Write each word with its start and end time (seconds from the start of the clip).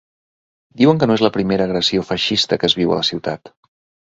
Diuen 0.79 1.01
que 1.03 1.07
no 1.11 1.17
és 1.19 1.23
la 1.25 1.31
primera 1.35 1.67
‘agressió 1.71 2.07
feixista’ 2.09 2.61
que 2.65 2.71
es 2.71 2.79
viu 2.81 2.97
a 2.97 2.99
la 3.03 3.07
ciutat. 3.13 3.55